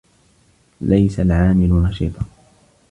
[0.81, 2.21] لَيْسَ الْعَامِلُ نَشِيطًا.